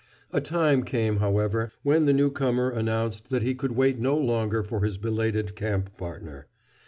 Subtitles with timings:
[0.33, 4.83] A time came, however, when the newcomer announced that he could wait no longer for
[4.83, 6.47] his belated camp partner.